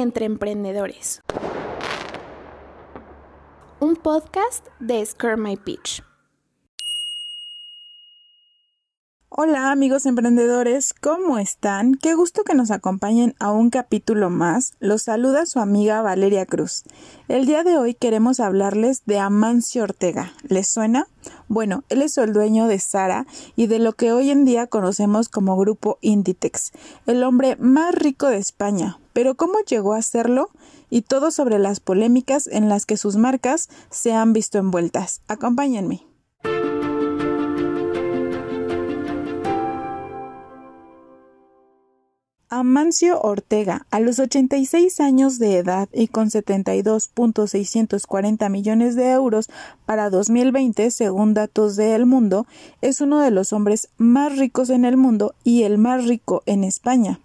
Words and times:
entre 0.00 0.24
emprendedores. 0.24 1.22
Un 3.80 3.96
podcast 3.96 4.66
de 4.78 5.04
Scare 5.06 5.36
My 5.36 5.56
Pitch. 5.56 6.09
Hola 9.32 9.70
amigos 9.70 10.06
emprendedores, 10.06 10.92
¿cómo 10.92 11.38
están? 11.38 11.94
Qué 11.94 12.14
gusto 12.14 12.42
que 12.42 12.56
nos 12.56 12.72
acompañen 12.72 13.36
a 13.38 13.52
un 13.52 13.70
capítulo 13.70 14.28
más. 14.28 14.72
Los 14.80 15.02
saluda 15.02 15.46
su 15.46 15.60
amiga 15.60 16.02
Valeria 16.02 16.46
Cruz. 16.46 16.82
El 17.28 17.46
día 17.46 17.62
de 17.62 17.78
hoy 17.78 17.94
queremos 17.94 18.40
hablarles 18.40 19.02
de 19.06 19.20
Amancio 19.20 19.84
Ortega. 19.84 20.32
¿Les 20.48 20.66
suena? 20.66 21.06
Bueno, 21.46 21.84
él 21.90 22.02
es 22.02 22.18
el 22.18 22.32
dueño 22.32 22.66
de 22.66 22.80
Sara 22.80 23.24
y 23.54 23.68
de 23.68 23.78
lo 23.78 23.92
que 23.92 24.12
hoy 24.12 24.30
en 24.30 24.44
día 24.44 24.66
conocemos 24.66 25.28
como 25.28 25.56
Grupo 25.56 25.98
Inditex, 26.00 26.72
el 27.06 27.22
hombre 27.22 27.54
más 27.54 27.94
rico 27.94 28.26
de 28.26 28.38
España. 28.38 28.98
Pero 29.12 29.36
¿cómo 29.36 29.60
llegó 29.60 29.94
a 29.94 30.02
serlo? 30.02 30.50
Y 30.90 31.02
todo 31.02 31.30
sobre 31.30 31.60
las 31.60 31.78
polémicas 31.78 32.48
en 32.48 32.68
las 32.68 32.84
que 32.84 32.96
sus 32.96 33.14
marcas 33.14 33.68
se 33.90 34.12
han 34.12 34.32
visto 34.32 34.58
envueltas. 34.58 35.20
Acompáñenme. 35.28 36.09
Amancio 42.52 43.20
Ortega, 43.20 43.86
a 43.92 44.00
los 44.00 44.18
86 44.18 44.98
años 44.98 45.38
de 45.38 45.58
edad 45.58 45.88
y 45.92 46.08
con 46.08 46.30
72.640 46.30 48.50
millones 48.50 48.96
de 48.96 49.12
euros 49.12 49.48
para 49.86 50.10
2020, 50.10 50.90
según 50.90 51.32
datos 51.32 51.76
de 51.76 51.94
El 51.94 52.06
Mundo, 52.06 52.48
es 52.80 53.00
uno 53.00 53.20
de 53.20 53.30
los 53.30 53.52
hombres 53.52 53.88
más 53.98 54.36
ricos 54.36 54.68
en 54.70 54.84
el 54.84 54.96
mundo 54.96 55.36
y 55.44 55.62
el 55.62 55.78
más 55.78 56.08
rico 56.08 56.42
en 56.44 56.64
España, 56.64 57.20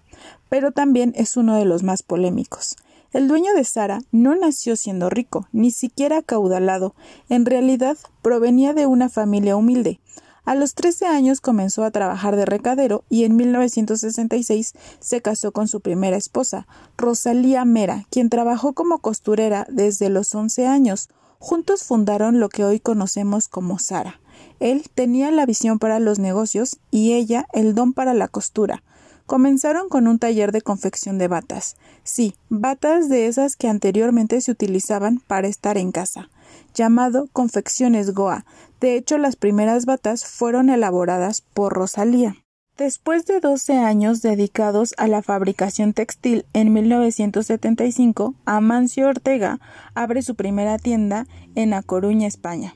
pero 0.47 0.71
también 0.71 1.11
es 1.15 1.37
uno 1.37 1.55
de 1.55 1.65
los 1.65 1.81
más 1.81 2.03
polémicos. 2.03 2.75
El 3.11 3.27
dueño 3.27 3.51
de 3.55 3.63
Sara 3.63 4.01
no 4.11 4.35
nació 4.35 4.75
siendo 4.75 5.09
rico, 5.09 5.47
ni 5.51 5.71
siquiera 5.71 6.19
acaudalado, 6.19 6.93
en 7.29 7.47
realidad 7.47 7.97
provenía 8.21 8.75
de 8.75 8.85
una 8.85 9.09
familia 9.09 9.55
humilde. 9.55 9.99
A 10.45 10.53
los 10.53 10.75
13 10.75 11.07
años 11.07 11.41
comenzó 11.41 11.83
a 11.83 11.89
trabajar 11.89 12.35
de 12.35 12.45
recadero 12.45 13.03
y 13.09 13.23
en 13.23 13.35
1966 13.35 14.73
se 14.99 15.21
casó 15.21 15.51
con 15.51 15.67
su 15.67 15.81
primera 15.81 16.17
esposa, 16.17 16.67
Rosalía 16.97 17.65
Mera, 17.65 18.05
quien 18.11 18.29
trabajó 18.29 18.73
como 18.73 18.99
costurera 18.99 19.65
desde 19.71 20.09
los 20.09 20.35
11 20.35 20.67
años. 20.67 21.09
Juntos 21.39 21.83
fundaron 21.83 22.39
lo 22.39 22.49
que 22.49 22.63
hoy 22.63 22.79
conocemos 22.79 23.47
como 23.47 23.79
Sara. 23.79 24.21
Él 24.59 24.83
tenía 24.93 25.31
la 25.31 25.47
visión 25.47 25.79
para 25.79 25.99
los 25.99 26.19
negocios 26.19 26.77
y 26.91 27.13
ella 27.13 27.47
el 27.51 27.73
don 27.73 27.93
para 27.93 28.13
la 28.13 28.27
costura. 28.27 28.83
Comenzaron 29.25 29.89
con 29.89 30.07
un 30.07 30.19
taller 30.19 30.51
de 30.51 30.61
confección 30.61 31.17
de 31.17 31.27
batas. 31.27 31.75
Sí, 32.03 32.35
batas 32.49 33.09
de 33.09 33.25
esas 33.25 33.55
que 33.55 33.67
anteriormente 33.67 34.39
se 34.41 34.51
utilizaban 34.51 35.23
para 35.25 35.47
estar 35.47 35.79
en 35.79 35.91
casa 35.91 36.29
llamado 36.75 37.27
Confecciones 37.33 38.13
Goa. 38.13 38.45
De 38.79 38.95
hecho, 38.95 39.17
las 39.17 39.35
primeras 39.35 39.85
batas 39.85 40.25
fueron 40.25 40.69
elaboradas 40.69 41.41
por 41.41 41.73
Rosalía. 41.73 42.35
Después 42.77 43.25
de 43.25 43.39
12 43.39 43.77
años 43.77 44.21
dedicados 44.21 44.93
a 44.97 45.07
la 45.07 45.23
fabricación 45.23 45.93
textil, 45.93 46.45
en 46.53 46.73
1975, 46.73 48.35
Amancio 48.43 49.07
Ortega 49.07 49.59
abre 49.93 50.21
su 50.21 50.35
primera 50.35 50.77
tienda 50.77 51.25
en 51.55 51.73
A 51.73 51.81
Coruña, 51.81 52.27
España. 52.27 52.75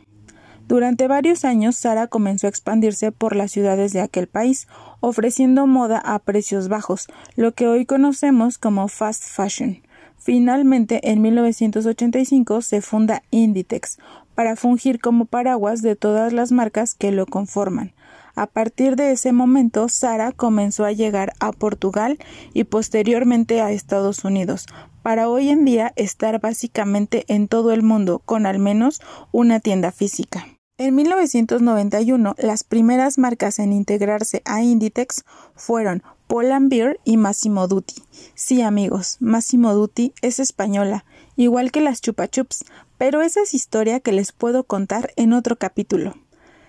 Durante 0.69 1.07
varios 1.07 1.43
años, 1.45 1.75
Sara 1.75 2.07
comenzó 2.07 2.47
a 2.47 2.49
expandirse 2.49 3.11
por 3.11 3.35
las 3.35 3.51
ciudades 3.51 3.91
de 3.91 4.01
aquel 4.01 4.27
país, 4.27 4.67
ofreciendo 5.01 5.67
moda 5.67 5.97
a 5.97 6.19
precios 6.19 6.69
bajos, 6.69 7.07
lo 7.35 7.53
que 7.53 7.67
hoy 7.67 7.85
conocemos 7.85 8.57
como 8.57 8.87
fast 8.87 9.23
fashion. 9.23 9.81
Finalmente, 10.29 11.09
en 11.09 11.23
1985 11.23 12.61
se 12.61 12.83
funda 12.83 13.23
Inditex 13.31 13.97
para 14.35 14.55
fungir 14.55 14.99
como 14.99 15.25
paraguas 15.25 15.81
de 15.81 15.95
todas 15.95 16.33
las 16.33 16.51
marcas 16.51 16.93
que 16.93 17.11
lo 17.11 17.25
conforman. 17.25 17.95
A 18.35 18.45
partir 18.45 18.95
de 18.95 19.11
ese 19.11 19.31
momento, 19.31 19.89
Sara 19.89 20.31
comenzó 20.31 20.85
a 20.85 20.91
llegar 20.91 21.33
a 21.39 21.51
Portugal 21.51 22.19
y 22.53 22.65
posteriormente 22.65 23.61
a 23.61 23.71
Estados 23.71 24.23
Unidos, 24.23 24.67
para 25.01 25.29
hoy 25.29 25.49
en 25.49 25.65
día 25.65 25.93
estar 25.95 26.39
básicamente 26.39 27.25
en 27.27 27.47
todo 27.47 27.71
el 27.71 27.81
mundo 27.81 28.21
con 28.23 28.45
al 28.45 28.59
menos 28.59 29.01
una 29.31 29.59
tienda 29.59 29.91
física. 29.91 30.45
En 30.77 30.93
1991, 30.93 32.35
las 32.37 32.63
primeras 32.63 33.17
marcas 33.17 33.57
en 33.57 33.73
integrarse 33.73 34.43
a 34.45 34.61
Inditex 34.61 35.25
fueron 35.55 36.03
Beer 36.29 36.99
y 37.03 37.17
Massimo 37.17 37.67
Dutti. 37.67 38.03
Sí, 38.35 38.61
amigos, 38.61 39.17
Massimo 39.19 39.73
Dutti 39.73 40.13
es 40.21 40.39
española, 40.39 41.03
igual 41.35 41.71
que 41.71 41.81
las 41.81 42.01
Chupa 42.01 42.27
Chups, 42.27 42.65
pero 42.97 43.21
esa 43.21 43.41
es 43.41 43.53
historia 43.53 43.99
que 43.99 44.11
les 44.11 44.31
puedo 44.31 44.63
contar 44.63 45.11
en 45.15 45.33
otro 45.33 45.55
capítulo. 45.55 46.15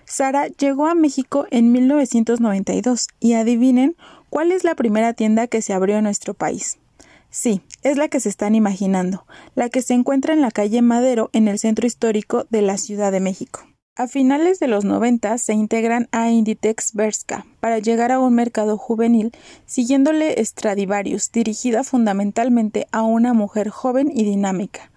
Sara 0.05 0.47
llegó 0.47 0.87
a 0.87 0.95
México 0.95 1.45
en 1.51 1.71
1992 1.71 3.07
y 3.19 3.33
adivinen 3.33 3.95
cuál 4.29 4.51
es 4.51 4.63
la 4.63 4.75
primera 4.75 5.13
tienda 5.13 5.47
que 5.47 5.61
se 5.61 5.73
abrió 5.73 5.97
en 5.97 6.05
nuestro 6.05 6.33
país. 6.33 6.79
Sí, 7.29 7.61
es 7.83 7.97
la 7.97 8.09
que 8.09 8.19
se 8.19 8.29
están 8.29 8.55
imaginando, 8.55 9.25
la 9.55 9.69
que 9.69 9.81
se 9.81 9.93
encuentra 9.93 10.33
en 10.33 10.41
la 10.41 10.51
calle 10.51 10.81
Madero 10.81 11.29
en 11.33 11.47
el 11.47 11.59
centro 11.59 11.85
histórico 11.85 12.45
de 12.49 12.61
la 12.61 12.77
Ciudad 12.77 13.11
de 13.11 13.21
México. 13.21 13.70
A 14.01 14.07
finales 14.07 14.57
de 14.57 14.67
los 14.67 14.83
90 14.83 15.37
se 15.37 15.53
integran 15.53 16.09
a 16.11 16.31
Inditex 16.31 16.93
Berska 16.95 17.45
para 17.59 17.77
llegar 17.77 18.11
a 18.11 18.19
un 18.19 18.33
mercado 18.33 18.75
juvenil, 18.75 19.31
siguiéndole 19.67 20.43
Stradivarius, 20.43 21.31
dirigida 21.31 21.83
fundamentalmente 21.83 22.87
a 22.91 23.03
una 23.03 23.35
mujer 23.35 23.69
joven 23.69 24.11
y 24.11 24.23
dinámica. 24.23 24.89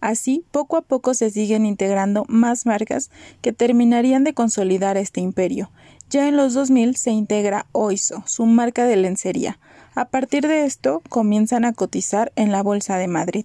Así, 0.00 0.44
poco 0.52 0.76
a 0.76 0.82
poco 0.82 1.12
se 1.12 1.30
siguen 1.30 1.66
integrando 1.66 2.24
más 2.28 2.64
marcas 2.64 3.10
que 3.40 3.52
terminarían 3.52 4.22
de 4.22 4.32
consolidar 4.32 4.96
este 4.96 5.20
imperio. 5.20 5.72
Ya 6.08 6.28
en 6.28 6.36
los 6.36 6.54
2000 6.54 6.94
se 6.94 7.10
integra 7.10 7.66
Oiso, 7.72 8.22
su 8.26 8.46
marca 8.46 8.84
de 8.84 8.94
lencería. 8.94 9.58
A 9.96 10.04
partir 10.04 10.46
de 10.46 10.66
esto 10.66 11.02
comienzan 11.08 11.64
a 11.64 11.72
cotizar 11.72 12.30
en 12.36 12.52
la 12.52 12.62
Bolsa 12.62 12.96
de 12.96 13.08
Madrid. 13.08 13.44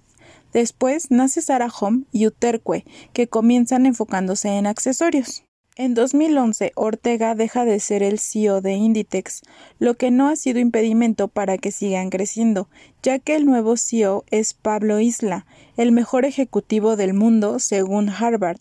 Después 0.53 1.11
nace 1.11 1.41
Sarah 1.41 1.71
Home 1.79 2.03
y 2.11 2.27
Uterque, 2.27 2.85
que 3.13 3.27
comienzan 3.27 3.85
enfocándose 3.85 4.49
en 4.49 4.67
accesorios. 4.67 5.43
En 5.79 5.93
2011, 5.93 6.71
Ortega 6.73 7.35
deja 7.35 7.63
de 7.63 7.79
ser 7.79 8.01
el 8.01 8.17
CEO 8.17 8.61
de 8.61 8.73
Inditex, 8.73 9.43
lo 9.77 9.93
que 9.93 10.09
no 10.09 10.27
ha 10.27 10.35
sido 10.35 10.57
impedimento 10.59 11.27
para 11.27 11.59
que 11.59 11.71
sigan 11.71 12.09
creciendo, 12.09 12.67
ya 13.03 13.19
que 13.19 13.35
el 13.35 13.45
nuevo 13.45 13.77
CEO 13.77 14.25
es 14.31 14.55
Pablo 14.55 14.99
Isla, 14.99 15.45
el 15.75 15.91
mejor 15.91 16.25
ejecutivo 16.25 16.95
del 16.95 17.13
mundo 17.13 17.59
según 17.59 18.09
Harvard. 18.09 18.59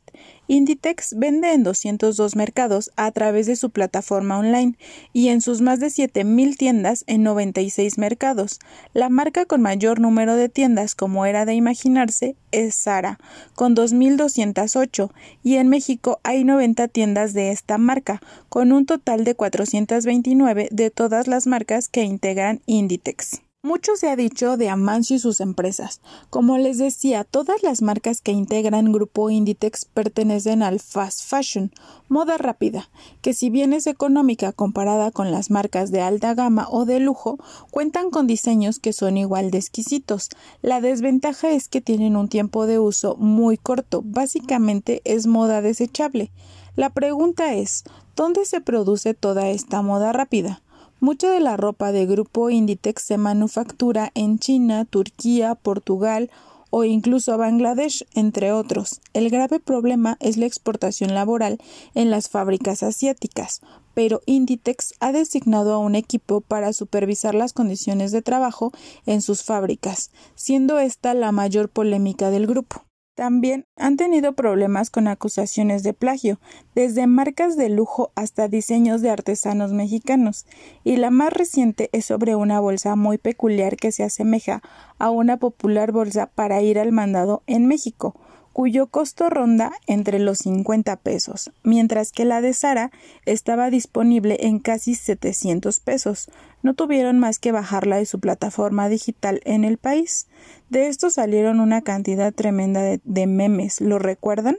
Inditex 0.48 1.14
vende 1.16 1.52
en 1.52 1.62
202 1.64 2.36
mercados 2.36 2.90
a 2.96 3.10
través 3.10 3.46
de 3.46 3.56
su 3.56 3.70
plataforma 3.70 4.38
online 4.38 4.78
y 5.12 5.28
en 5.28 5.40
sus 5.40 5.60
más 5.60 5.80
de 5.80 5.88
7.000 5.88 6.56
tiendas 6.56 7.04
en 7.06 7.22
96 7.22 7.98
mercados. 7.98 8.60
La 8.92 9.08
marca 9.08 9.44
con 9.44 9.60
mayor 9.60 10.00
número 10.00 10.36
de 10.36 10.48
tiendas, 10.48 10.94
como 10.94 11.26
era 11.26 11.44
de 11.44 11.54
imaginarse, 11.54 12.36
es 12.52 12.74
Zara, 12.74 13.18
con 13.54 13.74
2.208, 13.74 15.10
y 15.42 15.56
en 15.56 15.68
México 15.68 16.20
hay 16.22 16.44
90 16.44 16.88
tiendas 16.88 17.32
de 17.34 17.50
esta 17.50 17.78
marca, 17.78 18.20
con 18.48 18.72
un 18.72 18.86
total 18.86 19.24
de 19.24 19.34
429 19.34 20.68
de 20.70 20.90
todas 20.90 21.26
las 21.26 21.46
marcas 21.46 21.88
que 21.88 22.02
integran 22.02 22.60
Inditex. 22.66 23.45
Mucho 23.66 23.97
se 23.97 24.09
ha 24.09 24.15
dicho 24.15 24.56
de 24.56 24.69
Amancio 24.69 25.16
y 25.16 25.19
sus 25.19 25.41
empresas. 25.41 26.00
Como 26.31 26.56
les 26.56 26.78
decía, 26.78 27.25
todas 27.25 27.65
las 27.65 27.82
marcas 27.82 28.21
que 28.21 28.31
integran 28.31 28.93
Grupo 28.93 29.28
Inditex 29.28 29.87
pertenecen 29.87 30.62
al 30.62 30.78
fast 30.78 31.28
fashion, 31.28 31.72
moda 32.09 32.38
rápida, 32.38 32.88
que 33.23 33.35
si 33.35 33.50
bien 33.50 33.73
es 33.73 33.88
económica 33.88 34.52
comparada 34.52 35.11
con 35.11 35.32
las 35.32 35.50
marcas 35.50 35.90
de 35.90 36.00
alta 36.00 36.32
gama 36.35 36.69
o 36.70 36.85
de 36.85 37.00
lujo, 37.00 37.40
cuentan 37.73 38.11
con 38.11 38.29
diseños 38.29 38.79
que 38.79 38.93
son 38.93 39.17
igual 39.17 39.50
de 39.50 39.58
exquisitos. 39.58 40.29
La 40.62 40.81
desventaja 40.81 41.50
es 41.50 41.67
que 41.67 41.81
tienen 41.81 42.14
un 42.17 42.29
tiempo 42.29 42.69
de 42.69 42.79
uso 42.79 43.17
muy 43.17 43.56
corto, 43.56 44.00
básicamente 44.05 45.02
es 45.05 45.26
moda 45.26 45.61
desechable. 45.61 46.31
La 46.76 46.90
pregunta 46.90 47.55
es, 47.55 47.82
¿dónde 48.14 48.44
se 48.44 48.61
produce 48.61 49.14
toda 49.14 49.49
esta 49.49 49.82
moda 49.82 50.12
rápida? 50.12 50.62
Mucha 50.98 51.31
de 51.31 51.40
la 51.40 51.58
ropa 51.58 51.93
de 51.93 52.06
grupo 52.06 52.48
Inditex 52.48 53.02
se 53.02 53.19
manufactura 53.19 54.12
en 54.14 54.38
China, 54.38 54.87
Turquía, 54.87 55.54
Portugal 55.54 56.31
o 56.70 56.84
incluso 56.84 57.37
Bangladesh, 57.37 58.06
entre 58.14 58.50
otros. 58.50 59.02
El 59.12 59.28
grave 59.28 59.60
problema 59.60 60.16
es 60.20 60.38
la 60.38 60.46
exportación 60.46 61.12
laboral 61.12 61.58
en 61.94 62.10
las 62.10 62.31
fábricas 62.31 62.82
asiáticas, 62.82 63.60
pero 63.93 64.22
Inditex 64.25 64.94
ha 65.00 65.12
designado 65.12 65.75
a 65.75 65.78
un 65.78 65.96
equipo 65.96 66.40
para 66.40 66.72
supervisar 66.72 67.34
las 67.34 67.52
condiciones 67.52 68.10
de 68.10 68.22
trabajo 68.22 68.72
en 69.04 69.20
sus 69.20 69.42
fábricas, 69.42 70.10
siendo 70.34 70.78
esta 70.78 71.12
la 71.12 71.31
mayor 71.31 71.69
polémica 71.69 72.31
del 72.31 72.46
grupo. 72.46 72.86
También 73.16 73.64
han 73.76 73.96
tenido 73.96 74.34
problemas 74.34 74.90
con 74.90 75.08
acusaciones 75.08 75.82
de 75.82 75.94
plagio, 75.94 76.38
desde 76.74 77.06
marcas 77.06 77.56
de 77.56 77.70
lujo 77.70 78.12
hasta 78.14 78.46
diseños 78.46 79.00
de 79.00 79.08
artesanos 79.08 79.72
mexicanos, 79.72 80.44
y 80.84 80.96
la 80.96 81.10
más 81.10 81.32
reciente 81.32 81.88
es 81.92 82.04
sobre 82.04 82.34
una 82.34 82.60
bolsa 82.60 82.94
muy 82.94 83.16
peculiar 83.16 83.76
que 83.76 83.90
se 83.90 84.04
asemeja 84.04 84.60
a 84.98 85.08
una 85.08 85.38
popular 85.38 85.92
bolsa 85.92 86.26
para 86.26 86.60
ir 86.60 86.78
al 86.78 86.92
mandado 86.92 87.42
en 87.46 87.64
México, 87.64 88.20
cuyo 88.56 88.87
costo 88.87 89.29
ronda 89.29 89.70
entre 89.87 90.19
los 90.19 90.38
50 90.38 90.97
pesos, 90.97 91.53
mientras 91.62 92.11
que 92.11 92.25
la 92.25 92.41
de 92.41 92.55
Sara 92.55 92.91
estaba 93.26 93.69
disponible 93.69 94.38
en 94.47 94.61
casi 94.61 94.94
700 94.94 95.79
pesos. 95.81 96.31
No 96.62 96.73
tuvieron 96.73 97.19
más 97.19 97.38
que 97.38 97.53
bajarla 97.53 97.99
de 97.99 98.06
su 98.06 98.19
plataforma 98.19 98.88
digital 98.88 99.43
en 99.44 99.64
el 99.64 99.76
país. 99.76 100.26
De 100.70 100.87
esto 100.87 101.11
salieron 101.11 101.61
una 101.61 101.82
cantidad 101.82 102.32
tremenda 102.32 102.81
de, 102.81 103.03
de 103.05 103.26
memes, 103.26 103.82
¿lo 103.82 103.99
recuerdan? 103.99 104.56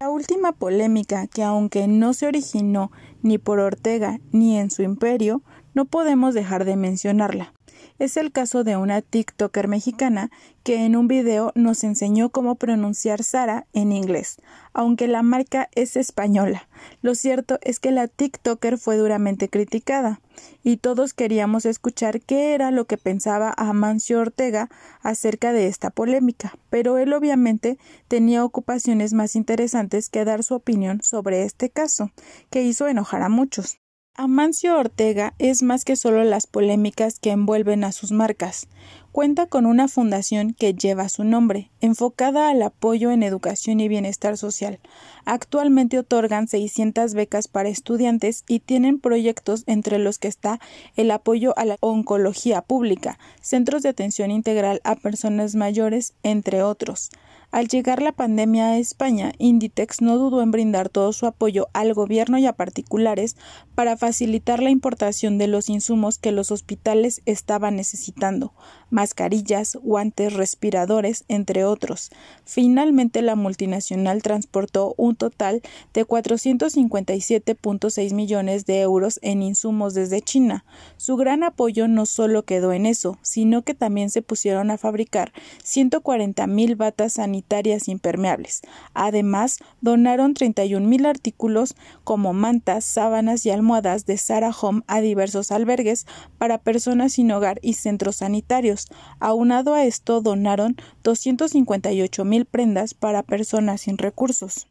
La 0.00 0.10
última 0.10 0.50
polémica, 0.50 1.28
que 1.28 1.44
aunque 1.44 1.86
no 1.86 2.14
se 2.14 2.26
originó 2.26 2.90
ni 3.22 3.38
por 3.38 3.60
Ortega 3.60 4.18
ni 4.32 4.58
en 4.58 4.72
su 4.72 4.82
imperio, 4.82 5.44
no 5.72 5.84
podemos 5.84 6.34
dejar 6.34 6.64
de 6.64 6.74
mencionarla 6.74 7.52
es 7.98 8.16
el 8.16 8.32
caso 8.32 8.64
de 8.64 8.76
una 8.76 9.02
TikToker 9.02 9.68
mexicana 9.68 10.30
que 10.62 10.84
en 10.84 10.96
un 10.96 11.08
video 11.08 11.52
nos 11.54 11.84
enseñó 11.84 12.30
cómo 12.30 12.56
pronunciar 12.56 13.22
Sara 13.22 13.66
en 13.72 13.92
inglés, 13.92 14.36
aunque 14.72 15.06
la 15.06 15.22
marca 15.22 15.68
es 15.74 15.96
española. 15.96 16.68
Lo 17.02 17.14
cierto 17.14 17.58
es 17.62 17.78
que 17.78 17.92
la 17.92 18.08
TikToker 18.08 18.78
fue 18.78 18.96
duramente 18.96 19.48
criticada 19.48 20.20
y 20.62 20.76
todos 20.78 21.14
queríamos 21.14 21.66
escuchar 21.66 22.20
qué 22.20 22.54
era 22.54 22.70
lo 22.70 22.86
que 22.86 22.98
pensaba 22.98 23.54
Amancio 23.56 24.18
Ortega 24.18 24.68
acerca 25.00 25.52
de 25.52 25.68
esta 25.68 25.90
polémica, 25.90 26.58
pero 26.68 26.98
él 26.98 27.12
obviamente 27.12 27.78
tenía 28.08 28.44
ocupaciones 28.44 29.12
más 29.12 29.36
interesantes 29.36 30.08
que 30.08 30.24
dar 30.24 30.42
su 30.42 30.54
opinión 30.54 31.00
sobre 31.02 31.44
este 31.44 31.70
caso, 31.70 32.10
que 32.50 32.62
hizo 32.62 32.88
enojar 32.88 33.22
a 33.22 33.28
muchos. 33.28 33.78
Amancio 34.18 34.78
Ortega 34.78 35.34
es 35.38 35.62
más 35.62 35.84
que 35.84 35.94
solo 35.94 36.24
las 36.24 36.46
polémicas 36.46 37.18
que 37.18 37.32
envuelven 37.32 37.84
a 37.84 37.92
sus 37.92 38.12
marcas. 38.12 38.66
Cuenta 39.12 39.44
con 39.44 39.66
una 39.66 39.88
fundación 39.88 40.54
que 40.54 40.72
lleva 40.72 41.10
su 41.10 41.22
nombre, 41.22 41.70
enfocada 41.82 42.48
al 42.48 42.62
apoyo 42.62 43.10
en 43.10 43.22
educación 43.22 43.78
y 43.78 43.88
bienestar 43.88 44.38
social. 44.38 44.80
Actualmente 45.26 45.98
otorgan 45.98 46.48
600 46.48 47.12
becas 47.12 47.46
para 47.46 47.68
estudiantes 47.68 48.44
y 48.48 48.60
tienen 48.60 49.00
proyectos 49.00 49.64
entre 49.66 49.98
los 49.98 50.18
que 50.18 50.28
está 50.28 50.60
el 50.96 51.10
apoyo 51.10 51.52
a 51.58 51.66
la 51.66 51.76
oncología 51.80 52.62
pública, 52.62 53.18
centros 53.42 53.82
de 53.82 53.90
atención 53.90 54.30
integral 54.30 54.80
a 54.84 54.96
personas 54.96 55.54
mayores, 55.56 56.14
entre 56.22 56.62
otros. 56.62 57.10
Al 57.52 57.68
llegar 57.68 58.02
la 58.02 58.12
pandemia 58.12 58.70
a 58.70 58.78
España, 58.78 59.32
Inditex 59.38 60.02
no 60.02 60.18
dudó 60.18 60.42
en 60.42 60.50
brindar 60.50 60.88
todo 60.88 61.12
su 61.12 61.26
apoyo 61.26 61.68
al 61.72 61.94
gobierno 61.94 62.38
y 62.38 62.46
a 62.46 62.52
particulares 62.52 63.36
para 63.74 63.96
facilitar 63.96 64.62
la 64.62 64.70
importación 64.70 65.38
de 65.38 65.46
los 65.46 65.70
insumos 65.70 66.18
que 66.18 66.32
los 66.32 66.50
hospitales 66.50 67.22
estaban 67.24 67.76
necesitando, 67.76 68.52
mascarillas, 68.90 69.78
guantes, 69.80 70.34
respiradores, 70.34 71.24
entre 71.28 71.64
otros. 71.64 72.10
Finalmente, 72.44 73.22
la 73.22 73.36
multinacional 73.36 74.22
transportó 74.22 74.94
un 74.98 75.14
total 75.14 75.62
de 75.94 76.04
457.6 76.04 78.12
millones 78.12 78.66
de 78.66 78.80
euros 78.80 79.18
en 79.22 79.42
insumos 79.42 79.94
desde 79.94 80.20
China. 80.20 80.64
Su 80.96 81.16
gran 81.16 81.42
apoyo 81.42 81.88
no 81.88 82.06
solo 82.06 82.44
quedó 82.44 82.72
en 82.72 82.86
eso, 82.86 83.18
sino 83.22 83.62
que 83.62 83.74
también 83.74 84.10
se 84.10 84.20
pusieron 84.20 84.70
a 84.70 84.78
fabricar 84.78 85.32
140 85.62 86.46
mil 86.48 86.76
batas 86.76 87.14
sanitarias 87.14 87.35
sanitarias 87.36 87.88
impermeables. 87.88 88.62
Además, 88.94 89.58
donaron 89.82 90.34
31.000 90.34 91.06
artículos 91.06 91.74
como 92.02 92.32
mantas, 92.32 92.84
sábanas 92.84 93.44
y 93.44 93.50
almohadas 93.50 94.06
de 94.06 94.16
Sarah 94.16 94.54
Home 94.58 94.82
a 94.86 95.00
diversos 95.00 95.52
albergues 95.52 96.06
para 96.38 96.58
personas 96.58 97.12
sin 97.12 97.30
hogar 97.30 97.58
y 97.62 97.74
centros 97.74 98.16
sanitarios. 98.16 98.86
Aunado 99.20 99.74
a 99.74 99.84
esto, 99.84 100.22
donaron 100.22 100.76
258.000 101.04 102.46
prendas 102.46 102.94
para 102.94 103.22
personas 103.22 103.82
sin 103.82 103.98
recursos. 103.98 104.66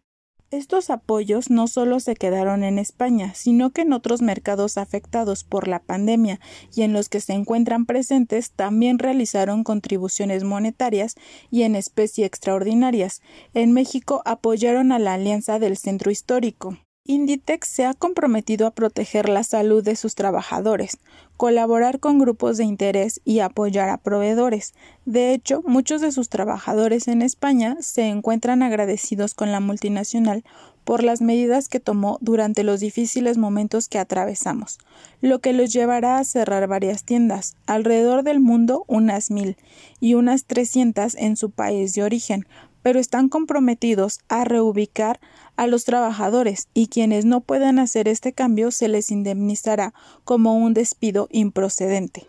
Estos 0.56 0.90
apoyos 0.90 1.50
no 1.50 1.68
solo 1.68 2.00
se 2.00 2.16
quedaron 2.16 2.64
en 2.64 2.80
España, 2.80 3.34
sino 3.36 3.72
que 3.72 3.82
en 3.82 3.92
otros 3.92 4.22
mercados 4.22 4.78
afectados 4.78 5.44
por 5.44 5.68
la 5.68 5.80
pandemia 5.80 6.40
y 6.74 6.84
en 6.84 6.94
los 6.94 7.10
que 7.10 7.20
se 7.20 7.34
encuentran 7.34 7.86
presentes 7.86 8.52
también 8.52 8.98
realizaron 8.98 9.66
contribuciones 9.66 10.46
monetarias 10.46 11.16
y 11.52 11.64
en 11.64 11.76
especie 11.76 12.26
extraordinarias. 12.26 13.22
En 13.54 13.74
México 13.74 14.22
apoyaron 14.24 14.94
a 14.94 15.00
la 15.00 15.16
Alianza 15.16 15.60
del 15.60 15.76
Centro 15.76 16.10
Histórico. 16.10 16.78
Inditex 17.08 17.68
se 17.68 17.86
ha 17.86 17.94
comprometido 17.94 18.66
a 18.66 18.72
proteger 18.72 19.30
la 19.30 19.44
salud 19.44 19.84
de 19.84 19.96
sus 19.96 20.16
trabajadores, 20.16 20.98
colaborar 21.38 22.00
con 22.00 22.18
grupos 22.18 22.58
de 22.58 22.64
interés 22.64 23.22
y 23.24 23.42
apoyar 23.42 23.90
a 23.90 23.98
proveedores. 23.98 24.74
De 25.06 25.32
hecho, 25.32 25.62
muchos 25.68 26.02
de 26.02 26.12
sus 26.12 26.30
trabajadores 26.30 27.08
en 27.08 27.22
España 27.22 27.78
se 27.80 28.08
encuentran 28.08 28.64
agradecidos 28.64 29.36
con 29.36 29.52
la 29.52 29.60
multinacional 29.60 30.44
por 30.84 31.04
las 31.04 31.22
medidas 31.22 31.70
que 31.70 31.80
tomó 31.80 32.18
durante 32.22 32.64
los 32.64 32.80
difíciles 32.80 33.38
momentos 33.38 33.88
que 33.88 34.00
atravesamos, 34.00 34.80
lo 35.22 35.40
que 35.42 35.54
los 35.54 35.72
llevará 35.72 36.18
a 36.18 36.24
cerrar 36.24 36.68
varias 36.68 37.04
tiendas, 37.04 37.56
alrededor 37.68 38.24
del 38.24 38.40
mundo 38.40 38.84
unas 38.88 39.30
mil 39.30 39.58
y 40.00 40.16
unas 40.16 40.46
trescientas 40.46 41.14
en 41.14 41.38
su 41.38 41.52
país 41.52 41.94
de 41.94 42.02
origen, 42.02 42.48
pero 42.86 43.00
están 43.00 43.30
comprometidos 43.30 44.20
a 44.30 44.44
reubicar 44.44 45.20
a 45.56 45.66
los 45.66 45.86
trabajadores 45.86 46.68
y 46.76 46.86
quienes 46.86 47.26
no 47.26 47.42
puedan 47.42 47.80
hacer 47.80 48.08
este 48.08 48.32
cambio 48.32 48.70
se 48.70 48.88
les 48.90 49.10
indemnizará 49.10 49.96
como 50.24 50.56
un 50.56 50.76
despido 50.76 51.28
improcedente. 51.32 52.28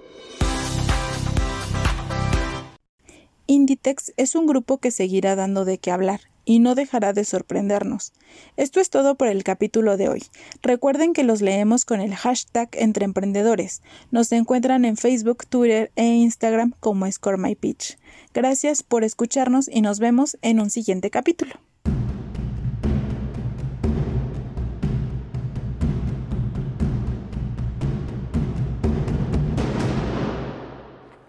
Inditex 3.46 4.14
es 4.16 4.34
un 4.34 4.46
grupo 4.46 4.78
que 4.78 4.90
seguirá 4.90 5.36
dando 5.36 5.66
de 5.66 5.76
qué 5.76 5.90
hablar 5.90 6.22
y 6.46 6.60
no 6.60 6.74
dejará 6.74 7.12
de 7.12 7.24
sorprendernos. 7.24 8.14
Esto 8.56 8.80
es 8.80 8.88
todo 8.88 9.16
por 9.16 9.28
el 9.28 9.44
capítulo 9.44 9.98
de 9.98 10.08
hoy. 10.08 10.22
Recuerden 10.62 11.12
que 11.12 11.24
los 11.24 11.42
leemos 11.42 11.84
con 11.84 12.00
el 12.00 12.14
hashtag 12.14 12.70
entre 12.72 13.04
emprendedores. 13.04 13.82
Nos 14.10 14.32
encuentran 14.32 14.86
en 14.86 14.96
Facebook, 14.96 15.44
Twitter 15.46 15.90
e 15.96 16.06
Instagram 16.06 16.72
como 16.80 17.10
ScoreMyPitch. 17.10 17.98
Gracias 18.32 18.82
por 18.82 19.04
escucharnos 19.04 19.68
y 19.68 19.82
nos 19.82 19.98
vemos 19.98 20.38
en 20.40 20.60
un 20.60 20.70
siguiente 20.70 21.10
capítulo. 21.10 21.54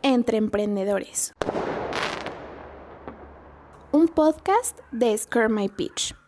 Entre 0.03 0.37
Emprendedores. 0.37 1.33
Un 3.97 4.05
podcast 4.05 4.83
de 4.91 5.15
Scare 5.15 5.49
My 5.49 5.67
Pitch. 5.67 6.26